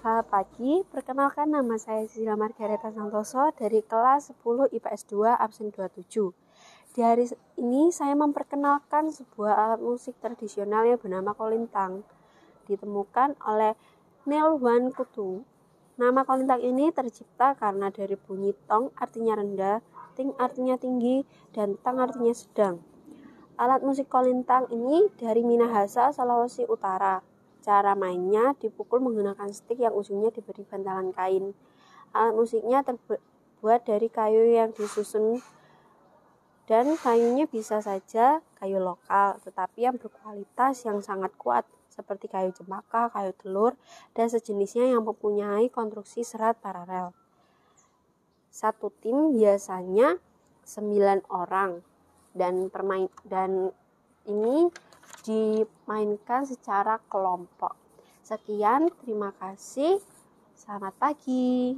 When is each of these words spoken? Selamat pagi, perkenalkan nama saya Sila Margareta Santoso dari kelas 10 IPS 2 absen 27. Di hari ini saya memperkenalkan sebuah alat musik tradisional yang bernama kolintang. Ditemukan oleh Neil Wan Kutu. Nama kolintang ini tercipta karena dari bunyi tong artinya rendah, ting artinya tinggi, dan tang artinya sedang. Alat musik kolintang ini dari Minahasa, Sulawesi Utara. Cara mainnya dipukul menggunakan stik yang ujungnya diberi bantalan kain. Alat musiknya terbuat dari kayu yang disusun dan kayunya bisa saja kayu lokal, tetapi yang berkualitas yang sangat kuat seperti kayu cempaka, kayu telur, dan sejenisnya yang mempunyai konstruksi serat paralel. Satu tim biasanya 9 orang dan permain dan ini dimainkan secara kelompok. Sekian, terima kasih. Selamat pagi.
Selamat 0.00 0.32
pagi, 0.32 0.80
perkenalkan 0.88 1.52
nama 1.52 1.76
saya 1.76 2.08
Sila 2.08 2.32
Margareta 2.32 2.88
Santoso 2.88 3.52
dari 3.52 3.84
kelas 3.84 4.32
10 4.32 4.72
IPS 4.72 5.04
2 5.12 5.28
absen 5.28 5.68
27. 5.68 6.32
Di 6.96 7.04
hari 7.04 7.28
ini 7.60 7.92
saya 7.92 8.16
memperkenalkan 8.16 9.12
sebuah 9.12 9.52
alat 9.52 9.80
musik 9.84 10.16
tradisional 10.16 10.88
yang 10.88 10.96
bernama 10.96 11.36
kolintang. 11.36 12.00
Ditemukan 12.64 13.44
oleh 13.44 13.76
Neil 14.24 14.56
Wan 14.56 14.88
Kutu. 14.88 15.44
Nama 16.00 16.24
kolintang 16.24 16.64
ini 16.64 16.88
tercipta 16.96 17.52
karena 17.60 17.92
dari 17.92 18.16
bunyi 18.16 18.56
tong 18.64 18.96
artinya 18.96 19.36
rendah, 19.36 19.84
ting 20.16 20.32
artinya 20.40 20.80
tinggi, 20.80 21.28
dan 21.52 21.76
tang 21.84 22.00
artinya 22.00 22.32
sedang. 22.32 22.80
Alat 23.60 23.84
musik 23.84 24.08
kolintang 24.08 24.64
ini 24.72 25.12
dari 25.20 25.44
Minahasa, 25.44 26.08
Sulawesi 26.08 26.64
Utara. 26.64 27.20
Cara 27.60 27.92
mainnya 27.92 28.56
dipukul 28.56 29.04
menggunakan 29.04 29.52
stik 29.52 29.80
yang 29.80 29.92
ujungnya 29.92 30.32
diberi 30.32 30.64
bantalan 30.64 31.12
kain. 31.12 31.52
Alat 32.16 32.34
musiknya 32.34 32.80
terbuat 32.82 33.84
dari 33.84 34.08
kayu 34.08 34.50
yang 34.50 34.72
disusun 34.72 35.38
dan 36.70 36.94
kayunya 36.96 37.50
bisa 37.50 37.82
saja 37.82 38.40
kayu 38.62 38.78
lokal, 38.78 39.42
tetapi 39.42 39.90
yang 39.90 39.98
berkualitas 39.98 40.86
yang 40.86 41.02
sangat 41.02 41.34
kuat 41.34 41.66
seperti 41.90 42.30
kayu 42.30 42.54
cempaka, 42.54 43.10
kayu 43.10 43.34
telur, 43.36 43.72
dan 44.14 44.30
sejenisnya 44.30 44.86
yang 44.86 45.02
mempunyai 45.02 45.66
konstruksi 45.68 46.22
serat 46.22 46.56
paralel. 46.62 47.10
Satu 48.54 48.94
tim 49.02 49.34
biasanya 49.34 50.16
9 50.62 51.26
orang 51.28 51.82
dan 52.32 52.70
permain 52.70 53.10
dan 53.26 53.74
ini 54.30 54.70
dimainkan 55.24 56.48
secara 56.48 56.96
kelompok. 57.12 57.76
Sekian, 58.24 58.88
terima 59.04 59.34
kasih. 59.36 60.00
Selamat 60.56 60.94
pagi. 60.96 61.68